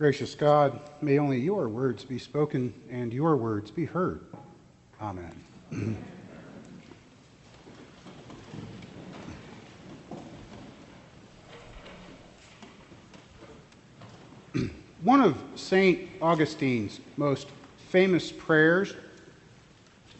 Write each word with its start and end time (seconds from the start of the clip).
Gracious 0.00 0.34
God, 0.34 0.80
may 1.02 1.18
only 1.18 1.38
your 1.38 1.68
words 1.68 2.06
be 2.06 2.18
spoken 2.18 2.72
and 2.90 3.12
your 3.12 3.36
words 3.36 3.70
be 3.70 3.84
heard. 3.84 4.24
Amen. 4.98 5.44
One 15.02 15.20
of 15.20 15.36
St. 15.54 16.08
Augustine's 16.22 17.00
most 17.18 17.48
famous 17.90 18.32
prayers, 18.32 18.94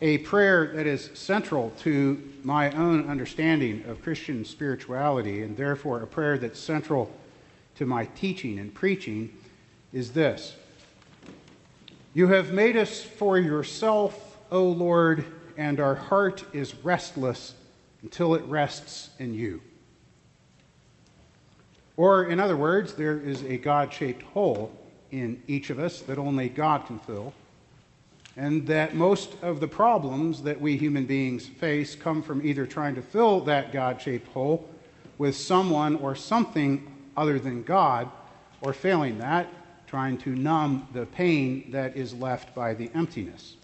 a 0.02 0.18
prayer 0.18 0.74
that 0.74 0.86
is 0.86 1.08
central 1.14 1.70
to 1.78 2.22
my 2.42 2.70
own 2.72 3.08
understanding 3.08 3.82
of 3.88 4.02
Christian 4.02 4.44
spirituality, 4.44 5.42
and 5.42 5.56
therefore 5.56 6.02
a 6.02 6.06
prayer 6.06 6.36
that's 6.36 6.60
central 6.60 7.10
to 7.76 7.86
my 7.86 8.04
teaching 8.14 8.58
and 8.58 8.74
preaching, 8.74 9.32
is 9.92 10.12
this 10.12 10.54
You 12.14 12.28
have 12.28 12.52
made 12.52 12.76
us 12.76 13.02
for 13.02 13.38
yourself, 13.38 14.38
O 14.50 14.64
Lord, 14.64 15.24
and 15.56 15.80
our 15.80 15.94
heart 15.94 16.44
is 16.52 16.74
restless 16.76 17.54
until 18.02 18.34
it 18.34 18.42
rests 18.44 19.10
in 19.18 19.34
you. 19.34 19.60
Or, 21.96 22.24
in 22.24 22.40
other 22.40 22.56
words, 22.56 22.94
there 22.94 23.18
is 23.18 23.42
a 23.42 23.58
God 23.58 23.92
shaped 23.92 24.22
hole 24.22 24.72
in 25.10 25.42
each 25.46 25.70
of 25.70 25.78
us 25.78 26.00
that 26.02 26.18
only 26.18 26.48
God 26.48 26.86
can 26.86 26.98
fill, 26.98 27.34
and 28.36 28.66
that 28.68 28.94
most 28.94 29.34
of 29.42 29.60
the 29.60 29.68
problems 29.68 30.42
that 30.44 30.58
we 30.58 30.78
human 30.78 31.04
beings 31.04 31.46
face 31.46 31.94
come 31.94 32.22
from 32.22 32.46
either 32.46 32.64
trying 32.64 32.94
to 32.94 33.02
fill 33.02 33.40
that 33.42 33.72
God 33.72 34.00
shaped 34.00 34.28
hole 34.28 34.66
with 35.18 35.36
someone 35.36 35.96
or 35.96 36.14
something 36.14 36.90
other 37.16 37.38
than 37.38 37.62
God, 37.62 38.08
or 38.62 38.72
failing 38.72 39.18
that, 39.18 39.46
trying 39.90 40.16
to 40.16 40.36
numb 40.36 40.86
the 40.92 41.04
pain 41.04 41.68
that 41.72 41.96
is 41.96 42.14
left 42.14 42.54
by 42.54 42.72
the 42.72 42.88
emptiness. 42.94 43.56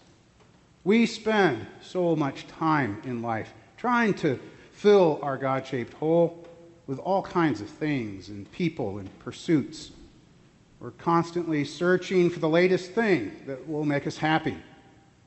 We 0.83 1.05
spend 1.05 1.65
so 1.81 2.17
much 2.17 2.45
time 2.47 3.01
in 3.05 3.21
life 3.21 3.53
trying 3.77 4.13
to 4.15 4.37
fill 4.73 5.19
our 5.21 5.37
God 5.37 5.65
shaped 5.65 5.93
hole 5.93 6.45
with 6.85 6.99
all 6.99 7.21
kinds 7.21 7.61
of 7.61 7.69
things 7.69 8.27
and 8.27 8.51
people 8.51 8.97
and 8.97 9.19
pursuits. 9.19 9.91
We're 10.81 10.91
constantly 10.91 11.63
searching 11.63 12.29
for 12.29 12.39
the 12.39 12.49
latest 12.49 12.91
thing 12.91 13.31
that 13.45 13.65
will 13.65 13.85
make 13.85 14.05
us 14.05 14.17
happy, 14.17 14.57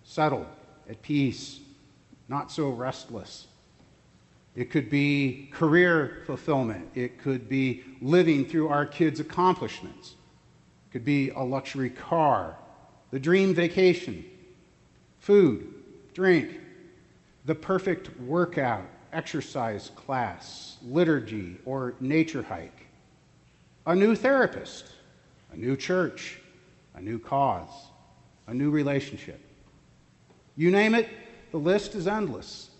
settled, 0.04 0.46
at 0.86 1.00
peace, 1.00 1.60
not 2.28 2.52
so 2.52 2.68
restless. 2.68 3.46
It 4.54 4.70
could 4.70 4.90
be 4.90 5.48
career 5.50 6.24
fulfillment. 6.26 6.90
It 6.94 7.18
could 7.18 7.48
be 7.48 7.84
living 8.02 8.44
through 8.44 8.68
our 8.68 8.84
kids' 8.84 9.18
accomplishments. 9.18 10.16
Could 10.92 11.04
be 11.04 11.30
a 11.30 11.40
luxury 11.40 11.90
car, 11.90 12.56
the 13.10 13.18
dream 13.18 13.54
vacation, 13.54 14.24
food, 15.20 15.72
drink, 16.14 16.58
the 17.44 17.54
perfect 17.54 18.18
workout, 18.20 18.84
exercise 19.12 19.90
class, 19.94 20.76
liturgy, 20.82 21.56
or 21.64 21.94
nature 22.00 22.42
hike, 22.42 22.86
a 23.86 23.94
new 23.94 24.14
therapist, 24.14 24.86
a 25.52 25.56
new 25.56 25.76
church, 25.76 26.38
a 26.94 27.00
new 27.00 27.18
cause, 27.18 27.70
a 28.46 28.54
new 28.54 28.70
relationship. 28.70 29.40
You 30.56 30.70
name 30.70 30.94
it, 30.94 31.08
the 31.52 31.58
list 31.58 31.94
is 31.94 32.06
endless. 32.06 32.70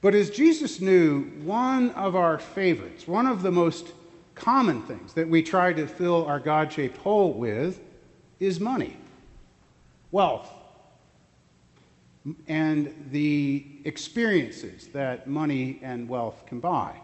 But 0.00 0.14
as 0.14 0.30
Jesus 0.30 0.80
knew, 0.80 1.24
one 1.44 1.90
of 1.90 2.16
our 2.16 2.38
favorites, 2.38 3.06
one 3.06 3.26
of 3.26 3.42
the 3.42 3.52
most 3.52 3.92
common 4.34 4.82
things 4.82 5.12
that 5.14 5.28
we 5.28 5.42
try 5.42 5.72
to 5.72 5.86
fill 5.86 6.26
our 6.26 6.40
God 6.40 6.72
shaped 6.72 6.96
hole 6.98 7.32
with 7.32 7.80
is 8.40 8.58
money, 8.60 8.96
wealth, 10.10 10.50
and 12.46 13.08
the 13.10 13.64
experiences 13.84 14.88
that 14.88 15.26
money 15.26 15.80
and 15.82 16.08
wealth 16.08 16.44
can 16.46 16.60
buy. 16.60 16.94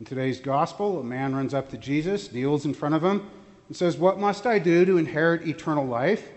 In 0.00 0.06
today's 0.06 0.40
gospel, 0.40 1.00
a 1.00 1.04
man 1.04 1.34
runs 1.34 1.54
up 1.54 1.70
to 1.70 1.78
Jesus, 1.78 2.32
kneels 2.32 2.64
in 2.64 2.74
front 2.74 2.94
of 2.94 3.04
him, 3.04 3.30
and 3.68 3.76
says, 3.76 3.96
What 3.96 4.18
must 4.18 4.46
I 4.46 4.58
do 4.58 4.84
to 4.84 4.98
inherit 4.98 5.46
eternal 5.46 5.86
life? 5.86 6.28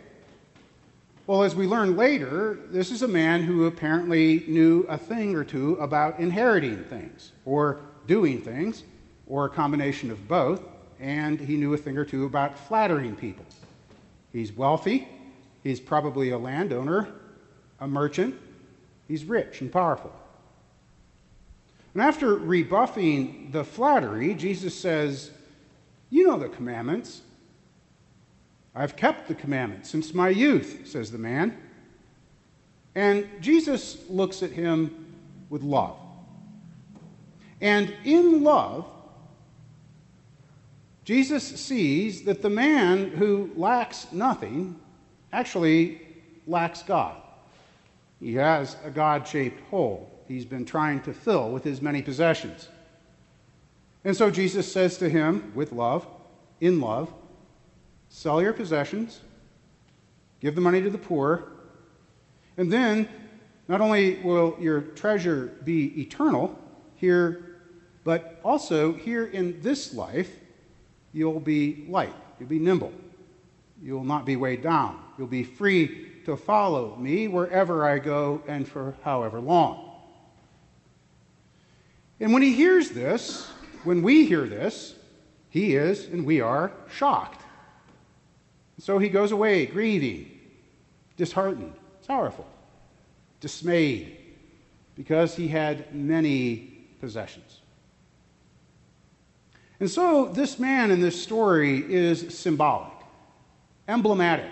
Well, 1.25 1.43
as 1.43 1.55
we 1.55 1.67
learn 1.67 1.97
later, 1.97 2.59
this 2.69 2.91
is 2.91 3.01
a 3.01 3.07
man 3.07 3.43
who 3.43 3.66
apparently 3.66 4.45
knew 4.47 4.85
a 4.87 4.97
thing 4.97 5.35
or 5.35 5.43
two 5.43 5.73
about 5.75 6.19
inheriting 6.19 6.85
things, 6.85 7.33
or 7.43 7.81
doing 8.07 8.41
things, 8.41 8.84
or 9.28 9.45
a 9.45 9.50
combination 9.50 10.09
of 10.09 10.28
both, 10.28 10.62
and 11.00 11.40
he 11.40 11.57
knew 11.57 11.73
a 11.73 11.78
thing 11.78 11.97
or 11.97 12.06
two 12.06 12.25
about 12.25 12.57
flattering 12.57 13.16
people. 13.16 13.45
He's 14.31 14.51
wealthy, 14.51 15.07
He's 15.68 15.81
probably 15.81 16.29
a 16.29 16.38
landowner, 16.38 17.09
a 17.81 17.88
merchant. 17.90 18.35
He's 19.06 19.25
rich 19.25 19.59
and 19.59 19.69
powerful. 19.69 20.13
And 21.94 22.01
after 22.01 22.35
rebuffing 22.35 23.51
the 23.51 23.66
flattery, 23.66 24.34
Jesus 24.34 24.73
says, 24.73 25.31
You 26.09 26.28
know 26.28 26.40
the 26.40 26.47
commandments. 26.47 27.22
I've 28.73 28.96
kept 28.96 29.28
the 29.28 29.35
commandments 29.35 29.90
since 29.90 30.13
my 30.13 30.29
youth, 30.29 30.88
says 30.88 31.12
the 31.12 31.17
man. 31.17 31.57
And 32.96 33.28
Jesus 33.41 33.97
looks 34.09 34.44
at 34.44 34.51
him 34.51 35.06
with 35.50 35.63
love. 35.63 35.97
And 37.62 37.94
in 38.03 38.44
love, 38.44 38.85
Jesus 41.03 41.44
sees 41.44 42.23
that 42.23 42.41
the 42.41 42.50
man 42.50 43.09
who 43.12 43.50
lacks 43.56 44.12
nothing 44.12 44.79
actually 45.31 46.01
lacks 46.46 46.84
God. 46.84 47.16
He 48.19 48.35
has 48.35 48.75
a 48.84 48.90
God 48.90 49.28
shaped 49.28 49.62
hole 49.69 50.12
he's 50.28 50.46
been 50.46 50.66
trying 50.66 51.01
to 51.01 51.13
fill 51.13 51.50
with 51.50 51.63
his 51.63 51.81
many 51.81 52.01
possessions. 52.01 52.67
And 54.03 54.16
so 54.16 54.29
Jesus 54.29 54.72
says 54.72 54.97
to 54.97 55.09
him, 55.09 55.51
with 55.56 55.72
love, 55.72 56.07
in 56.62 56.79
love, 56.79 57.12
sell 58.09 58.41
your 58.41 58.53
possessions, 58.53 59.22
give 60.40 60.56
the 60.56 60.62
money 60.62 60.81
to 60.81 60.90
the 60.90 60.97
poor, 60.97 61.51
and 62.57 62.72
then 62.72 63.07
not 63.67 63.81
only 63.81 64.16
will 64.19 64.57
your 64.59 64.81
treasure 64.81 65.57
be 65.63 66.00
eternal 66.01 66.57
here, 66.96 67.47
but 68.07 68.40
also 68.41 68.94
here 68.94 69.25
in 69.25 69.62
this 69.62 69.94
life, 69.94 70.31
you'll 71.12 71.41
be 71.41 71.85
light, 71.90 72.13
you'll 72.40 72.47
be 72.47 72.57
nimble. 72.57 72.94
You 73.84 73.95
will 73.95 74.06
not 74.06 74.23
be 74.23 74.38
weighed 74.38 74.62
down. 74.62 74.97
You'll 75.18 75.28
be 75.28 75.44
free 75.44 76.13
to 76.23 76.38
follow 76.38 76.96
me 76.96 77.28
wherever 77.28 77.85
I 77.85 78.00
go 78.00 78.41
and 78.47 78.66
for 78.66 78.96
however 79.03 79.41
long. 79.41 79.91
And 82.22 82.31
when 82.31 82.41
he 82.41 82.53
hears 82.53 82.91
this, 82.91 83.46
when 83.84 84.01
we 84.01 84.25
hear 84.25 84.46
this, 84.47 84.96
he 85.50 85.75
is 85.75 86.06
and 86.06 86.25
we 86.25 86.40
are 86.40 86.72
shocked. 86.90 87.41
So 88.79 89.00
he 89.00 89.09
goes 89.09 89.34
away 89.34 89.66
grieving, 89.66 90.31
disheartened, 91.17 91.73
sorrowful, 92.00 92.47
dismayed, 93.41 94.17
because 94.96 95.35
he 95.35 95.50
had 95.50 95.94
many 95.94 96.88
possessions. 97.01 97.59
And 99.79 99.89
so 99.89 100.25
this 100.25 100.57
man 100.57 100.91
in 100.91 101.01
this 101.01 101.21
story 101.21 101.79
is 101.91 102.38
symbolic 102.38 102.93
emblematic. 103.88 104.51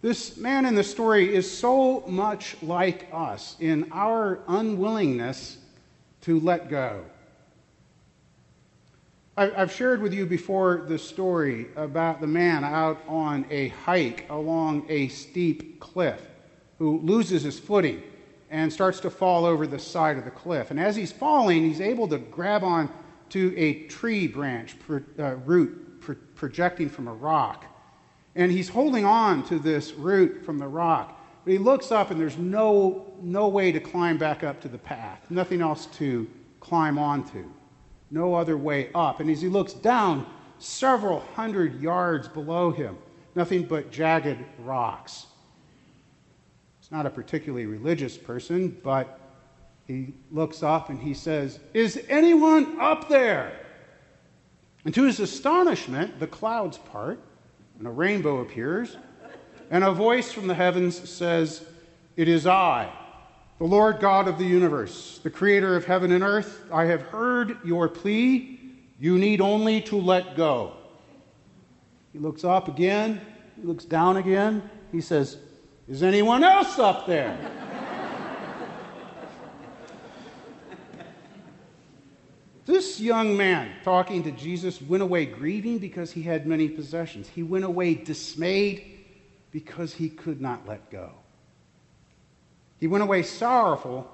This 0.00 0.36
man 0.36 0.66
in 0.66 0.74
the 0.74 0.84
story 0.84 1.34
is 1.34 1.50
so 1.50 2.04
much 2.06 2.56
like 2.62 3.08
us 3.12 3.56
in 3.60 3.90
our 3.92 4.40
unwillingness 4.48 5.58
to 6.22 6.40
let 6.40 6.68
go. 6.68 7.04
I've 9.36 9.72
shared 9.72 10.00
with 10.00 10.14
you 10.14 10.26
before 10.26 10.84
the 10.86 10.96
story 10.96 11.66
about 11.74 12.20
the 12.20 12.26
man 12.26 12.62
out 12.62 13.02
on 13.08 13.44
a 13.50 13.68
hike 13.68 14.26
along 14.30 14.86
a 14.88 15.08
steep 15.08 15.80
cliff 15.80 16.20
who 16.78 17.00
loses 17.00 17.42
his 17.42 17.58
footing 17.58 18.00
and 18.50 18.72
starts 18.72 19.00
to 19.00 19.10
fall 19.10 19.44
over 19.44 19.66
the 19.66 19.78
side 19.78 20.18
of 20.18 20.24
the 20.24 20.30
cliff. 20.30 20.70
And 20.70 20.78
as 20.78 20.94
he's 20.94 21.10
falling, 21.10 21.64
he's 21.64 21.80
able 21.80 22.06
to 22.08 22.18
grab 22.18 22.62
on 22.62 22.88
to 23.34 23.52
a 23.58 23.82
tree 23.88 24.28
branch, 24.28 24.76
uh, 25.18 25.34
root, 25.38 26.00
pro- 26.00 26.14
projecting 26.36 26.88
from 26.88 27.08
a 27.08 27.12
rock. 27.12 27.64
And 28.36 28.52
he's 28.52 28.68
holding 28.68 29.04
on 29.04 29.42
to 29.48 29.58
this 29.58 29.92
root 29.94 30.44
from 30.44 30.56
the 30.56 30.68
rock. 30.68 31.20
But 31.44 31.50
he 31.50 31.58
looks 31.58 31.90
up 31.90 32.12
and 32.12 32.20
there's 32.20 32.38
no, 32.38 33.12
no 33.20 33.48
way 33.48 33.72
to 33.72 33.80
climb 33.80 34.18
back 34.18 34.44
up 34.44 34.60
to 34.60 34.68
the 34.68 34.78
path, 34.78 35.28
nothing 35.30 35.62
else 35.62 35.86
to 35.98 36.30
climb 36.60 36.96
onto, 36.96 37.44
no 38.12 38.34
other 38.34 38.56
way 38.56 38.90
up. 38.94 39.18
And 39.18 39.28
as 39.28 39.42
he 39.42 39.48
looks 39.48 39.72
down, 39.72 40.26
several 40.60 41.18
hundred 41.34 41.82
yards 41.82 42.28
below 42.28 42.70
him, 42.70 42.96
nothing 43.34 43.64
but 43.64 43.90
jagged 43.90 44.38
rocks. 44.60 45.26
He's 46.78 46.92
not 46.92 47.04
a 47.04 47.10
particularly 47.10 47.66
religious 47.66 48.16
person, 48.16 48.78
but 48.84 49.18
he 49.86 50.14
looks 50.30 50.62
up 50.62 50.88
and 50.88 50.98
he 50.98 51.14
says, 51.14 51.58
Is 51.74 52.02
anyone 52.08 52.80
up 52.80 53.08
there? 53.08 53.52
And 54.84 54.94
to 54.94 55.04
his 55.04 55.20
astonishment, 55.20 56.18
the 56.20 56.26
clouds 56.26 56.78
part, 56.78 57.20
and 57.78 57.86
a 57.86 57.90
rainbow 57.90 58.40
appears, 58.40 58.96
and 59.70 59.84
a 59.84 59.92
voice 59.92 60.30
from 60.32 60.46
the 60.46 60.54
heavens 60.54 61.08
says, 61.08 61.64
It 62.16 62.28
is 62.28 62.46
I, 62.46 62.92
the 63.58 63.64
Lord 63.64 64.00
God 64.00 64.28
of 64.28 64.38
the 64.38 64.44
universe, 64.44 65.20
the 65.22 65.30
creator 65.30 65.76
of 65.76 65.84
heaven 65.84 66.12
and 66.12 66.24
earth. 66.24 66.64
I 66.72 66.84
have 66.84 67.02
heard 67.02 67.58
your 67.64 67.88
plea. 67.88 68.60
You 68.98 69.18
need 69.18 69.40
only 69.40 69.80
to 69.82 69.96
let 69.96 70.36
go. 70.36 70.76
He 72.12 72.18
looks 72.18 72.44
up 72.44 72.68
again, 72.68 73.20
he 73.56 73.66
looks 73.66 73.84
down 73.84 74.16
again. 74.16 74.70
He 74.92 75.00
says, 75.00 75.38
Is 75.88 76.02
anyone 76.02 76.44
else 76.44 76.78
up 76.78 77.06
there? 77.06 77.36
This 82.94 83.00
young 83.00 83.36
man 83.36 83.72
talking 83.82 84.22
to 84.22 84.30
Jesus 84.30 84.80
went 84.80 85.02
away 85.02 85.26
grieving 85.26 85.78
because 85.78 86.12
he 86.12 86.22
had 86.22 86.46
many 86.46 86.68
possessions. 86.68 87.26
He 87.26 87.42
went 87.42 87.64
away 87.64 87.94
dismayed 87.96 89.04
because 89.50 89.92
he 89.92 90.08
could 90.08 90.40
not 90.40 90.64
let 90.68 90.92
go. 90.92 91.10
He 92.78 92.86
went 92.86 93.02
away 93.02 93.24
sorrowful 93.24 94.08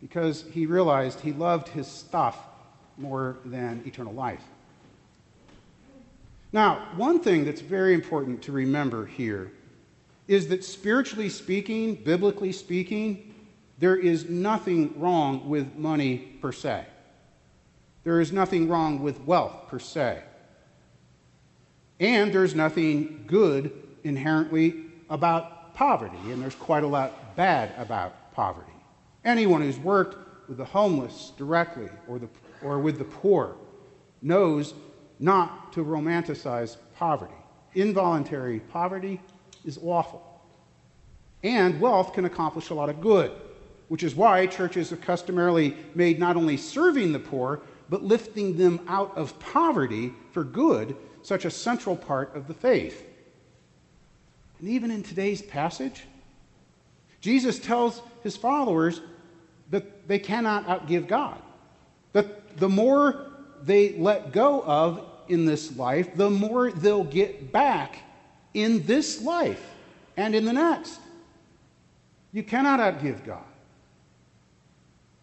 because 0.00 0.44
he 0.52 0.64
realized 0.64 1.18
he 1.18 1.32
loved 1.32 1.66
his 1.66 1.88
stuff 1.88 2.38
more 2.98 3.38
than 3.44 3.82
eternal 3.84 4.12
life. 4.12 4.44
Now, 6.52 6.86
one 6.94 7.18
thing 7.18 7.44
that's 7.44 7.62
very 7.62 7.94
important 7.94 8.42
to 8.42 8.52
remember 8.52 9.06
here 9.06 9.50
is 10.28 10.46
that 10.50 10.62
spiritually 10.62 11.30
speaking, 11.30 11.96
biblically 11.96 12.52
speaking, 12.52 13.34
there 13.80 13.96
is 13.96 14.28
nothing 14.28 15.00
wrong 15.00 15.48
with 15.48 15.74
money 15.74 16.38
per 16.40 16.52
se. 16.52 16.86
There 18.04 18.20
is 18.20 18.32
nothing 18.32 18.68
wrong 18.68 19.02
with 19.02 19.20
wealth 19.22 19.68
per 19.68 19.78
se. 19.78 20.22
And 22.00 22.32
there's 22.32 22.54
nothing 22.54 23.24
good 23.26 23.72
inherently 24.04 24.84
about 25.08 25.74
poverty, 25.74 26.18
and 26.26 26.40
there's 26.42 26.54
quite 26.54 26.84
a 26.84 26.86
lot 26.86 27.34
bad 27.34 27.72
about 27.78 28.32
poverty. 28.34 28.72
Anyone 29.24 29.62
who's 29.62 29.78
worked 29.78 30.48
with 30.48 30.58
the 30.58 30.64
homeless 30.64 31.32
directly 31.38 31.88
or, 32.06 32.18
the, 32.18 32.28
or 32.62 32.78
with 32.78 32.98
the 32.98 33.04
poor 33.04 33.56
knows 34.20 34.74
not 35.18 35.72
to 35.72 35.84
romanticize 35.84 36.76
poverty. 36.96 37.34
Involuntary 37.74 38.60
poverty 38.60 39.20
is 39.64 39.78
awful. 39.82 40.42
And 41.42 41.80
wealth 41.80 42.12
can 42.12 42.24
accomplish 42.24 42.70
a 42.70 42.74
lot 42.74 42.88
of 42.88 43.00
good, 43.00 43.32
which 43.88 44.02
is 44.02 44.14
why 44.14 44.46
churches 44.46 44.90
have 44.90 45.00
customarily 45.00 45.76
made 45.94 46.18
not 46.18 46.36
only 46.36 46.56
serving 46.56 47.12
the 47.12 47.18
poor, 47.18 47.60
but 47.88 48.02
lifting 48.02 48.56
them 48.56 48.80
out 48.88 49.16
of 49.16 49.38
poverty 49.38 50.12
for 50.32 50.44
good 50.44 50.96
such 51.22 51.44
a 51.44 51.50
central 51.50 51.96
part 51.96 52.34
of 52.34 52.46
the 52.46 52.54
faith. 52.54 53.06
And 54.58 54.68
even 54.68 54.90
in 54.90 55.02
today's 55.02 55.42
passage, 55.42 56.04
Jesus 57.20 57.58
tells 57.58 58.02
his 58.22 58.36
followers 58.36 59.00
that 59.70 60.06
they 60.06 60.18
cannot 60.18 60.66
outgive 60.66 61.08
God. 61.08 61.40
That 62.12 62.58
the 62.58 62.68
more 62.68 63.32
they 63.62 63.94
let 63.96 64.32
go 64.32 64.62
of 64.62 65.04
in 65.28 65.46
this 65.46 65.76
life, 65.76 66.14
the 66.14 66.30
more 66.30 66.70
they'll 66.70 67.04
get 67.04 67.50
back 67.50 67.98
in 68.52 68.84
this 68.86 69.22
life 69.22 69.64
and 70.16 70.34
in 70.34 70.44
the 70.44 70.52
next. 70.52 71.00
You 72.32 72.42
cannot 72.42 72.80
outgive 72.80 73.24
God. 73.24 73.44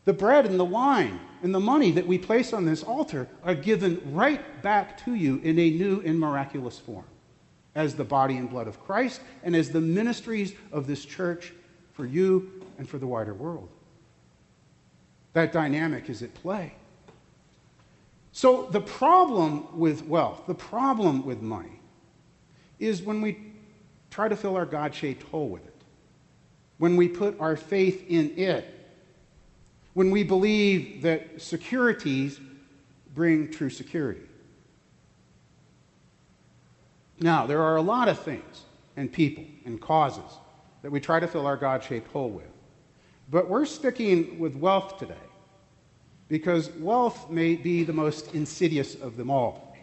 The 0.06 0.13
bread 0.13 0.45
and 0.45 0.59
the 0.59 0.65
wine 0.65 1.19
and 1.44 1.53
the 1.53 1.59
money 1.59 1.92
that 1.92 2.07
we 2.07 2.18
place 2.18 2.53
on 2.53 2.65
this 2.65 2.83
altar 2.83 3.27
are 3.44 3.53
given 3.53 4.01
right 4.13 4.62
back 4.62 5.03
to 5.06 5.13
you 5.13 5.38
in 5.44 5.59
a 5.59 5.69
new 5.69 6.01
and 6.03 6.19
miraculous 6.19 6.80
form 6.80 7.06
as 7.75 7.95
the 7.95 8.03
body 8.03 8.38
and 8.38 8.50
blood 8.50 8.68
of 8.68 8.83
Christ 8.83 9.21
and 9.44 9.56
as 9.56 9.69
the 9.69 9.81
ministries 9.81 10.53
of 10.71 10.88
this 10.88 11.06
church 11.06 11.53
for 11.94 12.06
you 12.06 12.63
and 12.77 12.89
for 12.89 12.98
the 12.98 13.07
wider 13.07 13.33
world. 13.33 13.69
That 15.33 15.53
dynamic 15.53 16.09
is 16.09 16.24
at 16.24 16.33
play. 16.33 16.74
So, 18.33 18.68
the 18.71 18.81
problem 18.81 19.77
with 19.77 20.06
wealth, 20.06 20.44
the 20.47 20.56
problem 20.56 21.25
with 21.25 21.42
money, 21.42 21.80
is 22.80 23.01
when 23.01 23.21
we 23.21 23.54
try 24.09 24.30
to 24.30 24.36
fill 24.36 24.56
our 24.56 24.65
God 24.65 24.95
shaped 24.95 25.24
hole 25.24 25.50
with 25.50 25.65
it, 25.65 25.75
when 26.77 26.95
we 26.95 27.07
put 27.07 27.39
our 27.39 27.56
faith 27.56 28.06
in 28.07 28.38
it 28.38 28.81
when 29.93 30.11
we 30.11 30.23
believe 30.23 31.01
that 31.01 31.41
securities 31.41 32.39
bring 33.13 33.51
true 33.51 33.69
security. 33.69 34.21
Now, 37.19 37.45
there 37.45 37.61
are 37.61 37.75
a 37.75 37.81
lot 37.81 38.07
of 38.07 38.19
things 38.19 38.63
and 38.97 39.11
people 39.11 39.43
and 39.65 39.79
causes 39.79 40.38
that 40.81 40.91
we 40.91 40.99
try 40.99 41.19
to 41.19 41.27
fill 41.27 41.45
our 41.45 41.57
God 41.57 41.83
shaped 41.83 42.11
hole 42.11 42.29
with. 42.29 42.49
But 43.29 43.47
we're 43.47 43.65
sticking 43.65 44.39
with 44.39 44.55
wealth 44.55 44.97
today 44.97 45.13
because 46.27 46.71
wealth 46.71 47.29
may 47.29 47.55
be 47.55 47.83
the 47.83 47.94
most 47.94 48.33
insidious 48.33 48.95
of 48.95 49.17
them 49.17 49.29
all. 49.29 49.75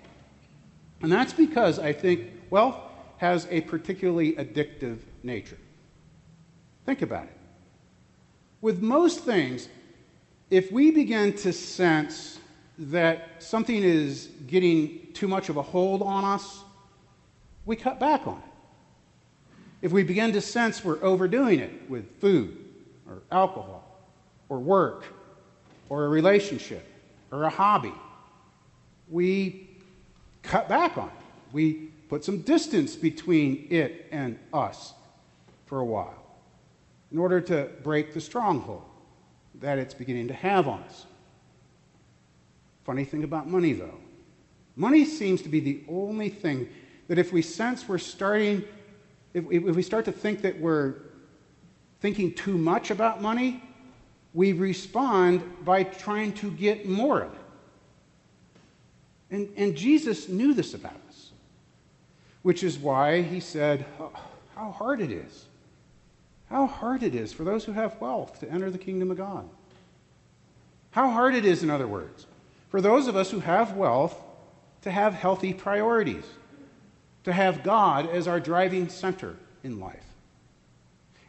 And 1.01 1.13
that's 1.13 1.33
because 1.33 1.79
I 1.79 1.93
think 1.93 2.31
wealth 2.51 2.77
has 3.19 3.47
a 3.51 3.61
particularly 3.63 4.33
addictive 4.33 4.99
nature. 5.23 5.59
Think 6.87 7.03
about 7.03 7.25
it. 7.25 7.37
With 8.61 8.83
most 8.83 9.21
things, 9.21 9.69
if 10.51 10.73
we 10.73 10.91
begin 10.91 11.35
to 11.35 11.53
sense 11.53 12.39
that 12.79 13.43
something 13.43 13.83
is 13.83 14.29
getting 14.47 15.09
too 15.13 15.29
much 15.29 15.49
of 15.49 15.57
a 15.57 15.63
hold 15.63 16.03
on 16.03 16.25
us, 16.25 16.61
we 17.67 17.77
cut 17.77 18.01
back 18.01 18.27
on 18.27 18.37
it. 18.37 18.43
If 19.83 19.93
we 19.93 20.03
begin 20.03 20.33
to 20.33 20.41
sense 20.41 20.85
we're 20.85 21.03
overdoing 21.03 21.61
it 21.61 21.89
with 21.89 22.21
food 22.21 22.57
or 23.09 23.23
alcohol 23.31 23.85
or 24.49 24.59
work 24.59 25.05
or 25.89 26.05
a 26.05 26.09
relationship 26.09 26.87
or 27.31 27.45
a 27.45 27.51
hobby, 27.51 27.93
we 29.09 29.69
cut 30.43 30.69
back 30.69 30.97
on 30.97 31.09
it. 31.09 31.15
We 31.53 31.91
put 32.09 32.25
some 32.25 32.41
distance 32.43 32.97
between 32.97 33.67
it 33.71 34.07
and 34.11 34.39
us 34.53 34.95
for 35.67 35.81
a 35.81 35.85
while 35.85 36.15
in 37.13 37.19
order 37.19 37.41
to 37.41 37.69
break 37.83 38.15
the 38.15 38.21
stronghold 38.21 38.88
that 39.61 39.79
it's 39.79 39.95
beginning 39.95 40.29
to 40.29 40.35
have 40.35 40.69
on 40.69 40.83
us. 40.83 41.07
Funny 42.85 43.05
thing 43.05 43.25
about 43.25 43.49
money, 43.49 43.73
though 43.73 43.99
money 44.79 45.05
seems 45.05 45.43
to 45.43 45.49
be 45.49 45.61
the 45.61 45.83
only 45.89 46.31
thing 46.31 46.69
that 47.09 47.19
if 47.19 47.33
we 47.33 47.43
sense 47.43 47.89
we're 47.89 47.99
starting, 47.99 48.65
if, 49.35 49.45
if 49.51 49.77
we 49.77 49.83
start 49.83 50.05
to 50.05 50.13
think 50.13 50.41
that 50.43 50.59
we're 50.59 50.95
thinking 52.01 52.33
too 52.33 52.57
much 52.57 52.91
about 52.91 53.21
money, 53.21 53.63
we 54.35 54.53
respond 54.53 55.43
by 55.65 55.83
trying 55.83 56.33
to 56.33 56.51
get 56.53 56.89
more 56.89 57.23
of 57.23 57.33
it. 57.33 57.41
And, 59.31 59.53
and 59.57 59.77
Jesus 59.77 60.29
knew 60.29 60.55
this 60.55 60.75
about 60.75 60.97
us, 61.09 61.31
which 62.43 62.63
is 62.63 62.79
why 62.79 63.23
he 63.23 63.41
said, 63.41 63.85
oh, 63.99 64.13
How 64.55 64.71
hard 64.71 65.01
it 65.01 65.11
is 65.11 65.47
how 66.49 66.67
hard 66.67 67.03
it 67.03 67.15
is 67.15 67.33
for 67.33 67.45
those 67.45 67.65
who 67.65 67.73
have 67.73 68.01
wealth 68.01 68.41
to 68.41 68.51
enter 68.51 68.71
the 68.71 68.79
kingdom 68.79 69.11
of 69.11 69.19
God. 69.19 69.49
How 70.91 71.11
hard 71.11 71.35
it 71.35 71.45
is, 71.45 71.63
in 71.63 71.71
other 71.71 71.87
words, 71.87 72.27
for 72.71 72.81
those 72.81 73.07
of 73.07 73.17
us 73.17 73.31
who 73.31 73.41
have 73.41 73.77
wealth 73.77 74.17
to 74.83 74.91
have 74.91 75.15
healthy 75.15 75.53
priorities, 75.53 76.25
to 77.25 77.33
have 77.33 77.63
God 77.63 78.09
as 78.09 78.27
our 78.27 78.41
driving 78.41 78.89
center 78.89 79.37
in 79.63 79.79
life. 79.79 80.05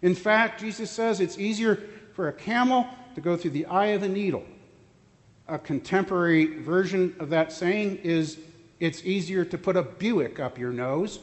In 0.01 0.15
fact, 0.15 0.61
Jesus 0.61 0.89
says 0.89 1.19
it's 1.19 1.37
easier 1.37 1.75
for 2.13 2.29
a 2.29 2.33
camel 2.33 2.87
to 3.15 3.21
go 3.21 3.35
through 3.35 3.51
the 3.51 3.65
eye 3.65 3.87
of 3.87 4.03
a 4.03 4.07
needle. 4.07 4.45
A 5.49 5.59
contemporary 5.59 6.61
version 6.61 7.15
of 7.19 7.29
that 7.31 7.51
saying 7.51 7.97
is 7.97 8.37
it's 8.79 9.03
easier 9.03 9.43
to 9.43 9.57
put 9.57 9.75
a 9.75 9.83
Buick 9.83 10.39
up 10.39 10.57
your 10.57 10.71
nose 10.71 11.19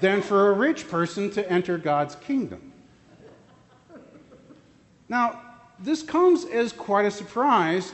than 0.00 0.22
for 0.22 0.50
a 0.50 0.52
rich 0.52 0.88
person 0.88 1.30
to 1.30 1.50
enter 1.50 1.78
God's 1.78 2.16
kingdom. 2.16 2.72
Now, 5.08 5.40
this 5.78 6.02
comes 6.02 6.44
as 6.44 6.72
quite 6.72 7.06
a 7.06 7.10
surprise 7.10 7.92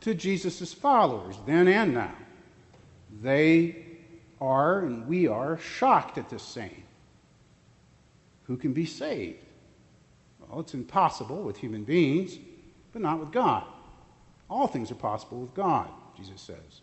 to 0.00 0.14
Jesus' 0.14 0.72
followers, 0.72 1.36
then 1.46 1.68
and 1.68 1.94
now. 1.94 2.14
They 3.22 3.84
are, 4.40 4.80
and 4.80 5.06
we 5.06 5.26
are, 5.26 5.58
shocked 5.58 6.18
at 6.18 6.28
this 6.28 6.42
saying. 6.42 6.82
Who 8.44 8.56
can 8.56 8.72
be 8.72 8.84
saved? 8.84 9.38
Well, 10.38 10.60
it's 10.60 10.74
impossible 10.74 11.42
with 11.42 11.56
human 11.56 11.84
beings, 11.84 12.38
but 12.92 13.00
not 13.02 13.18
with 13.18 13.32
God. 13.32 13.64
All 14.50 14.66
things 14.66 14.90
are 14.90 14.96
possible 14.96 15.40
with 15.40 15.54
God, 15.54 15.88
Jesus 16.16 16.40
says. 16.40 16.82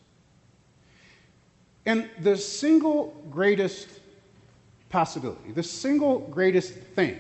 And 1.86 2.10
the 2.20 2.38
single 2.38 3.16
greatest 3.30 4.01
possibility, 4.92 5.52
the 5.52 5.64
single 5.64 6.20
greatest 6.20 6.74
thing, 6.74 7.18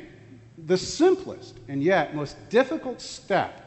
the 0.65 0.77
simplest 0.77 1.57
and 1.67 1.81
yet 1.81 2.13
most 2.15 2.37
difficult 2.49 3.01
step 3.01 3.61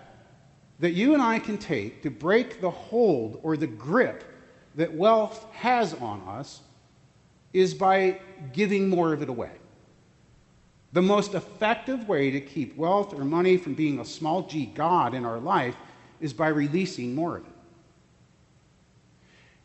that 0.78 0.92
you 0.92 1.14
and 1.14 1.22
I 1.22 1.38
can 1.38 1.56
take 1.56 2.02
to 2.02 2.10
break 2.10 2.60
the 2.60 2.70
hold 2.70 3.40
or 3.42 3.56
the 3.56 3.66
grip 3.66 4.24
that 4.74 4.92
wealth 4.92 5.46
has 5.52 5.94
on 5.94 6.20
us 6.28 6.60
is 7.52 7.72
by 7.72 8.20
giving 8.52 8.88
more 8.88 9.12
of 9.12 9.22
it 9.22 9.28
away. 9.28 9.52
The 10.92 11.02
most 11.02 11.34
effective 11.34 12.08
way 12.08 12.30
to 12.30 12.40
keep 12.40 12.76
wealth 12.76 13.14
or 13.14 13.24
money 13.24 13.56
from 13.56 13.74
being 13.74 14.00
a 14.00 14.04
small 14.04 14.42
g 14.42 14.66
God 14.66 15.14
in 15.14 15.24
our 15.24 15.38
life 15.38 15.76
is 16.20 16.32
by 16.32 16.48
releasing 16.48 17.14
more 17.14 17.36
of 17.38 17.46
it. 17.46 17.53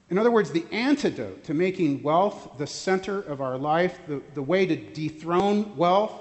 In 0.10 0.18
other 0.18 0.32
words, 0.32 0.52
the 0.52 0.66
antidote 0.72 1.44
to 1.44 1.54
making 1.54 2.02
wealth 2.02 2.58
the 2.58 2.66
center 2.66 3.22
of 3.22 3.42
our 3.42 3.58
life, 3.58 4.00
the, 4.08 4.22
the 4.34 4.42
way 4.42 4.66
to 4.66 4.76
dethrone 4.76 5.76
wealth 5.76 6.14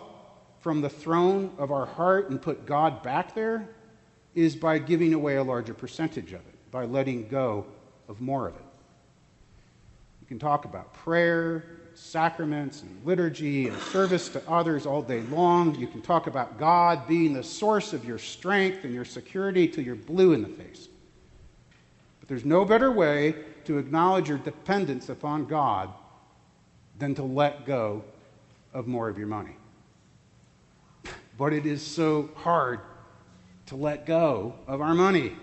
from 0.61 0.80
the 0.83 0.90
throne 0.90 1.52
of 1.57 1.71
our 1.73 1.87
heart 1.87 2.28
and 2.30 2.40
put 2.40 2.66
God 2.66 3.02
back 3.02 3.35
there, 3.35 3.68
is 4.35 4.54
by 4.54 4.78
giving 4.78 5.14
away 5.14 5.37
a 5.37 5.42
larger 5.42 5.73
percentage 5.73 6.33
of 6.33 6.40
it, 6.40 6.71
by 6.71 6.85
letting 6.85 7.28
go 7.28 7.64
of 8.09 8.21
more 8.21 8.47
of 8.47 8.54
it. 8.54 8.62
You 10.21 10.26
can 10.26 10.38
talk 10.38 10.66
about 10.66 10.92
prayer, 10.92 11.64
sacraments, 11.95 12.83
and 12.83 13.04
liturgy, 13.07 13.68
and 13.68 13.78
service 13.85 14.28
to 14.30 14.42
others 14.50 14.85
all 14.85 15.00
day 15.00 15.23
long. 15.23 15.75
You 15.76 15.87
can 15.87 16.02
talk 16.02 16.26
about 16.26 16.59
God 16.59 17.09
being 17.09 17.33
the 17.33 17.42
source 17.42 17.95
of 17.95 18.04
your 18.04 18.18
strength 18.18 18.85
and 18.85 18.92
your 18.92 19.07
security 19.07 19.66
till 19.66 19.83
you're 19.83 19.95
blue 19.95 20.35
in 20.35 20.42
the 20.42 20.49
face. 20.49 20.88
But 22.21 22.28
there's 22.28 22.45
no 22.45 22.66
better 22.66 22.92
way 22.92 23.35
to 23.69 23.77
acknowledge 23.77 24.31
your 24.31 24.39
dependence 24.39 25.11
upon 25.11 25.45
God 25.45 25.91
than 26.99 27.15
to 27.15 27.23
let 27.23 27.67
go 27.67 28.03
of 28.73 28.87
more 28.87 29.11
of 29.11 29.19
your 29.19 29.27
money. 29.27 29.57
But 31.37 31.53
it 31.53 31.67
is 31.67 31.83
so 31.83 32.31
hard 32.35 32.81
to 33.67 33.77
let 33.77 34.07
go 34.07 34.55
of 34.67 34.81
our 34.81 34.95
money. 34.95 35.37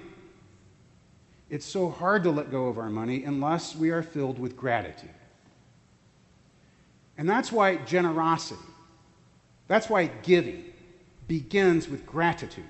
It's 1.51 1.67
so 1.67 1.88
hard 1.88 2.24
to 2.24 2.32
let 2.32 2.50
go 2.50 2.65
of 2.65 2.79
our 2.79 2.89
money 2.89 3.24
unless 3.25 3.75
we 3.75 3.91
are 3.91 4.01
filled 4.01 4.39
with 4.39 4.58
gratitude. 4.58 5.12
And 7.20 7.29
that's 7.29 7.51
why 7.51 7.75
generosity, 7.75 8.60
that's 9.67 9.88
why 9.88 10.08
giving 10.24 10.65
begins 11.27 11.88
with 11.88 12.08
gratitude. 12.08 12.65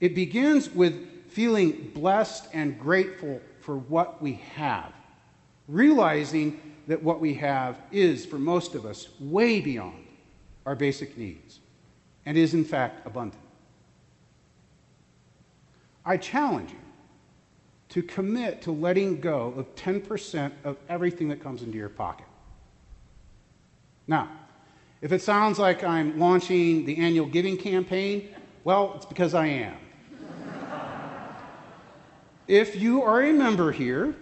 It 0.00 0.14
begins 0.14 0.68
with 0.68 1.30
feeling 1.30 1.92
blessed 1.94 2.46
and 2.52 2.78
grateful 2.78 3.40
for 3.64 3.78
what 3.78 4.20
we 4.20 4.34
have, 4.54 4.92
realizing 5.68 6.60
that 6.86 7.02
what 7.02 7.18
we 7.18 7.32
have 7.32 7.80
is, 7.90 8.26
for 8.26 8.38
most 8.38 8.74
of 8.74 8.84
us, 8.84 9.08
way 9.18 9.58
beyond 9.58 10.04
our 10.66 10.74
basic 10.74 11.16
needs 11.16 11.60
and 12.26 12.36
is, 12.36 12.52
in 12.52 12.64
fact, 12.64 13.06
abundant. 13.06 13.42
I 16.04 16.18
challenge 16.18 16.72
you 16.72 16.78
to 17.88 18.02
commit 18.02 18.60
to 18.62 18.72
letting 18.72 19.18
go 19.20 19.54
of 19.56 19.74
10% 19.76 20.52
of 20.62 20.76
everything 20.90 21.28
that 21.28 21.42
comes 21.42 21.62
into 21.62 21.78
your 21.78 21.88
pocket. 21.88 22.26
Now, 24.06 24.28
if 25.00 25.10
it 25.10 25.22
sounds 25.22 25.58
like 25.58 25.82
I'm 25.82 26.18
launching 26.18 26.84
the 26.84 26.98
annual 26.98 27.26
giving 27.26 27.56
campaign, 27.56 28.28
well, 28.64 28.92
it's 28.96 29.06
because 29.06 29.32
I 29.32 29.46
am. 29.46 29.76
If 32.46 32.76
you 32.76 33.02
are 33.02 33.22
a 33.22 33.32
member 33.32 33.72
here, 33.72 34.14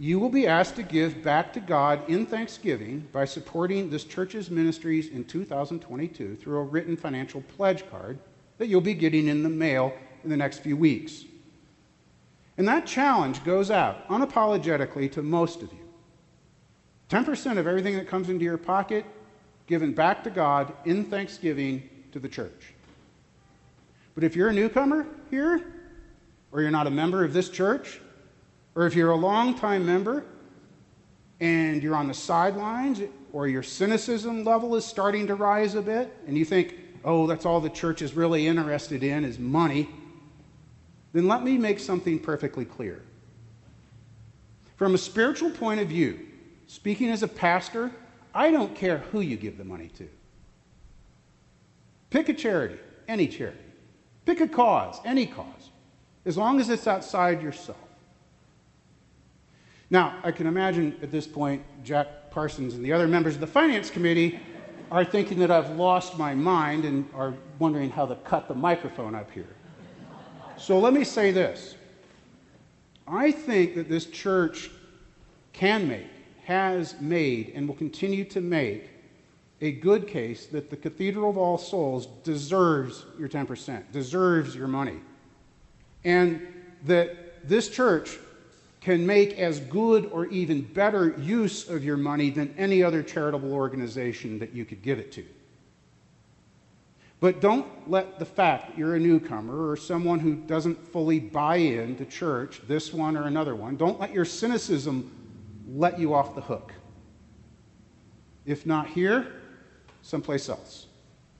you 0.00 0.18
will 0.18 0.28
be 0.28 0.46
asked 0.46 0.76
to 0.76 0.82
give 0.82 1.22
back 1.22 1.52
to 1.52 1.60
God 1.60 2.08
in 2.08 2.24
thanksgiving 2.24 3.08
by 3.12 3.24
supporting 3.24 3.90
this 3.90 4.04
church's 4.04 4.50
ministries 4.50 5.08
in 5.08 5.24
2022 5.24 6.36
through 6.36 6.58
a 6.58 6.62
written 6.62 6.96
financial 6.96 7.40
pledge 7.56 7.88
card 7.90 8.18
that 8.58 8.68
you'll 8.68 8.80
be 8.80 8.94
getting 8.94 9.26
in 9.26 9.42
the 9.42 9.48
mail 9.48 9.92
in 10.22 10.30
the 10.30 10.36
next 10.36 10.58
few 10.58 10.76
weeks. 10.76 11.24
And 12.56 12.66
that 12.68 12.86
challenge 12.86 13.44
goes 13.44 13.70
out 13.70 14.08
unapologetically 14.08 15.10
to 15.12 15.22
most 15.22 15.62
of 15.62 15.72
you. 15.72 15.88
10% 17.08 17.58
of 17.58 17.66
everything 17.66 17.96
that 17.96 18.08
comes 18.08 18.28
into 18.28 18.44
your 18.44 18.58
pocket 18.58 19.04
given 19.66 19.92
back 19.92 20.22
to 20.24 20.30
God 20.30 20.72
in 20.84 21.04
thanksgiving 21.04 21.88
to 22.12 22.18
the 22.18 22.28
church. 22.28 22.74
But 24.14 24.24
if 24.24 24.34
you're 24.34 24.48
a 24.48 24.52
newcomer 24.52 25.06
here, 25.30 25.77
or 26.52 26.62
you're 26.62 26.70
not 26.70 26.86
a 26.86 26.90
member 26.90 27.24
of 27.24 27.32
this 27.32 27.48
church, 27.50 28.00
or 28.74 28.86
if 28.86 28.94
you're 28.94 29.10
a 29.10 29.16
long-time 29.16 29.84
member 29.84 30.24
and 31.40 31.82
you're 31.82 31.94
on 31.94 32.08
the 32.08 32.14
sidelines, 32.14 33.00
or 33.32 33.46
your 33.46 33.62
cynicism 33.62 34.44
level 34.44 34.74
is 34.74 34.84
starting 34.84 35.26
to 35.26 35.34
rise 35.34 35.74
a 35.74 35.82
bit, 35.82 36.14
and 36.26 36.36
you 36.36 36.44
think, 36.44 36.74
oh, 37.04 37.26
that's 37.26 37.46
all 37.46 37.60
the 37.60 37.70
church 37.70 38.02
is 38.02 38.14
really 38.14 38.46
interested 38.46 39.02
in 39.02 39.24
is 39.24 39.38
money, 39.38 39.88
then 41.12 41.28
let 41.28 41.42
me 41.42 41.56
make 41.58 41.78
something 41.78 42.18
perfectly 42.18 42.64
clear. 42.64 43.02
From 44.76 44.94
a 44.94 44.98
spiritual 44.98 45.50
point 45.50 45.80
of 45.80 45.88
view, 45.88 46.20
speaking 46.66 47.10
as 47.10 47.22
a 47.22 47.28
pastor, 47.28 47.90
I 48.34 48.50
don't 48.50 48.74
care 48.74 48.98
who 48.98 49.20
you 49.20 49.36
give 49.36 49.58
the 49.58 49.64
money 49.64 49.88
to. 49.98 50.08
Pick 52.10 52.28
a 52.28 52.34
charity, 52.34 52.78
any 53.06 53.26
charity. 53.26 53.58
Pick 54.24 54.40
a 54.40 54.48
cause, 54.48 55.00
any 55.04 55.26
cause, 55.26 55.70
as 56.24 56.36
long 56.36 56.60
as 56.60 56.68
it's 56.68 56.86
outside 56.86 57.42
yourself. 57.42 57.78
Now, 59.90 60.18
I 60.22 60.30
can 60.30 60.46
imagine 60.46 60.96
at 61.02 61.10
this 61.10 61.26
point, 61.26 61.62
Jack 61.82 62.30
Parsons 62.30 62.74
and 62.74 62.84
the 62.84 62.92
other 62.92 63.08
members 63.08 63.34
of 63.34 63.40
the 63.40 63.46
Finance 63.46 63.90
Committee 63.90 64.38
are 64.90 65.04
thinking 65.04 65.38
that 65.38 65.50
I've 65.50 65.70
lost 65.76 66.18
my 66.18 66.34
mind 66.34 66.84
and 66.84 67.08
are 67.14 67.34
wondering 67.58 67.90
how 67.90 68.06
to 68.06 68.14
cut 68.16 68.48
the 68.48 68.54
microphone 68.54 69.14
up 69.14 69.30
here. 69.30 69.48
So 70.56 70.78
let 70.78 70.92
me 70.92 71.04
say 71.04 71.30
this 71.30 71.76
I 73.06 73.30
think 73.30 73.74
that 73.76 73.88
this 73.88 74.06
church 74.06 74.70
can 75.52 75.88
make 75.88 76.06
has 76.44 76.98
made 77.00 77.52
and 77.54 77.68
will 77.68 77.74
continue 77.74 78.24
to 78.24 78.40
make 78.40 78.90
a 79.60 79.72
good 79.72 80.06
case 80.06 80.46
that 80.46 80.70
the 80.70 80.76
Cathedral 80.76 81.28
of 81.28 81.36
All 81.36 81.58
Souls 81.58 82.06
deserves 82.24 83.04
your 83.18 83.28
10%, 83.28 83.92
deserves 83.92 84.54
your 84.54 84.68
money. 84.68 84.98
And 86.04 86.46
that 86.84 87.48
this 87.48 87.68
church 87.68 88.18
can 88.80 89.06
make 89.06 89.38
as 89.38 89.60
good 89.60 90.06
or 90.06 90.26
even 90.26 90.62
better 90.62 91.10
use 91.18 91.68
of 91.68 91.84
your 91.84 91.96
money 91.96 92.30
than 92.30 92.54
any 92.56 92.82
other 92.82 93.02
charitable 93.02 93.52
organization 93.52 94.38
that 94.38 94.54
you 94.54 94.64
could 94.64 94.82
give 94.82 94.98
it 94.98 95.12
to. 95.12 95.24
But 97.20 97.40
don't 97.40 97.66
let 97.90 98.18
the 98.20 98.24
fact 98.24 98.68
that 98.68 98.78
you're 98.78 98.94
a 98.94 99.00
newcomer 99.00 99.68
or 99.68 99.76
someone 99.76 100.20
who 100.20 100.36
doesn't 100.36 100.76
fully 100.92 101.18
buy 101.18 101.56
into 101.56 102.04
church, 102.04 102.60
this 102.68 102.92
one 102.92 103.16
or 103.16 103.24
another 103.24 103.56
one, 103.56 103.76
don't 103.76 103.98
let 103.98 104.12
your 104.12 104.24
cynicism 104.24 105.10
let 105.68 105.98
you 105.98 106.14
off 106.14 106.36
the 106.36 106.40
hook. 106.40 106.72
If 108.46 108.66
not 108.66 108.86
here, 108.86 109.32
someplace 110.02 110.48
else. 110.48 110.86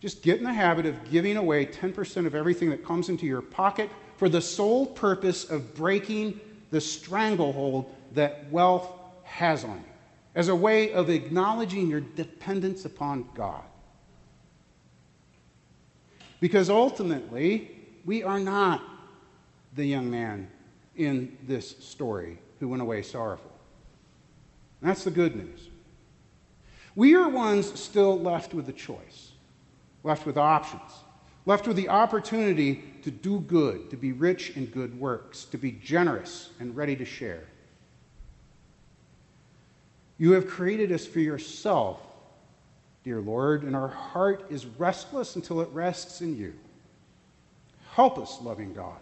Just 0.00 0.22
get 0.22 0.38
in 0.38 0.44
the 0.44 0.52
habit 0.52 0.84
of 0.84 1.10
giving 1.10 1.36
away 1.36 1.64
10% 1.66 2.26
of 2.26 2.34
everything 2.34 2.70
that 2.70 2.84
comes 2.84 3.08
into 3.08 3.26
your 3.26 3.40
pocket 3.40 3.88
for 4.18 4.28
the 4.28 4.40
sole 4.40 4.84
purpose 4.84 5.48
of 5.48 5.74
breaking 5.74 6.38
the 6.70 6.80
stranglehold 6.80 7.94
that 8.12 8.50
wealth 8.50 8.90
has 9.22 9.64
on 9.64 9.76
you, 9.76 9.92
as 10.34 10.48
a 10.48 10.54
way 10.54 10.92
of 10.92 11.08
acknowledging 11.08 11.86
your 11.86 12.00
dependence 12.00 12.84
upon 12.84 13.28
God. 13.34 13.62
Because 16.40 16.68
ultimately, 16.68 17.70
we 18.04 18.22
are 18.22 18.40
not 18.40 18.82
the 19.74 19.84
young 19.84 20.10
man 20.10 20.50
in 20.96 21.38
this 21.46 21.76
story 21.78 22.38
who 22.58 22.68
went 22.68 22.82
away 22.82 23.02
sorrowful. 23.02 23.52
That's 24.82 25.04
the 25.04 25.10
good 25.10 25.36
news. 25.36 25.68
We 26.96 27.14
are 27.14 27.28
ones 27.28 27.78
still 27.78 28.18
left 28.18 28.52
with 28.52 28.68
a 28.68 28.72
choice, 28.72 29.30
left 30.02 30.26
with 30.26 30.36
options, 30.36 30.90
left 31.48 31.66
with 31.66 31.78
the 31.78 31.88
opportunity 31.88 32.84
to 33.02 33.10
do 33.10 33.40
good, 33.40 33.88
to 33.88 33.96
be 33.96 34.12
rich 34.12 34.50
in 34.50 34.66
good 34.66 35.00
works, 35.00 35.46
to 35.46 35.56
be 35.56 35.72
generous 35.72 36.50
and 36.60 36.76
ready 36.76 36.94
to 36.94 37.06
share. 37.06 37.42
You 40.18 40.32
have 40.32 40.46
created 40.46 40.92
us 40.92 41.06
for 41.06 41.20
yourself, 41.20 42.02
dear 43.02 43.22
Lord, 43.22 43.62
and 43.62 43.74
our 43.74 43.88
heart 43.88 44.44
is 44.50 44.66
restless 44.66 45.36
until 45.36 45.62
it 45.62 45.70
rests 45.72 46.20
in 46.20 46.36
you. 46.36 46.52
Help 47.94 48.18
us, 48.18 48.42
loving 48.42 48.74
God, 48.74 49.00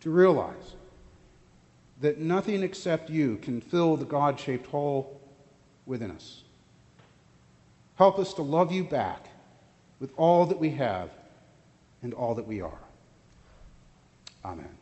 to 0.00 0.10
realize 0.10 0.72
that 2.00 2.16
nothing 2.18 2.62
except 2.62 3.10
you 3.10 3.36
can 3.42 3.60
fill 3.60 3.98
the 3.98 4.06
God 4.06 4.40
shaped 4.40 4.68
hole 4.68 5.20
within 5.84 6.12
us. 6.12 6.44
Help 7.96 8.18
us 8.18 8.32
to 8.34 8.42
love 8.42 8.72
you 8.72 8.84
back 8.84 9.28
with 10.00 10.14
all 10.16 10.46
that 10.46 10.58
we 10.58 10.70
have 10.70 11.10
and 12.02 12.14
all 12.14 12.34
that 12.34 12.46
we 12.46 12.60
are. 12.60 12.80
Amen. 14.44 14.78